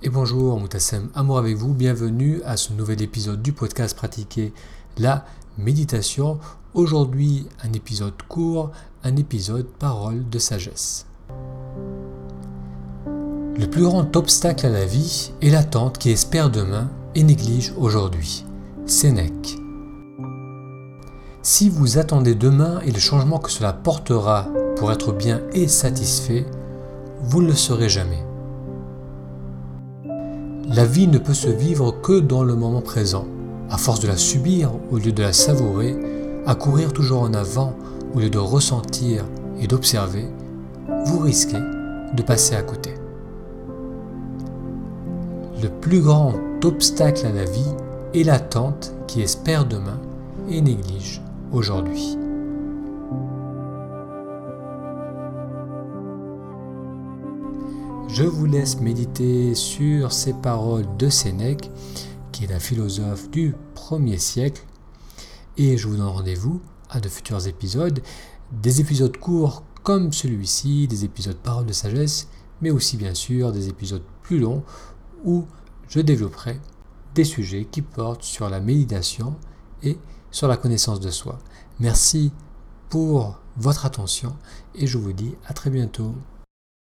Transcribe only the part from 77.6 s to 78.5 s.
qui portent sur